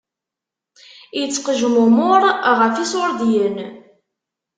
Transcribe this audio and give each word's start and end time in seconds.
Ittqejmumuṛ 1.21 2.23
ɣef 2.59 2.75
iṣuṛdiyen. 2.83 3.57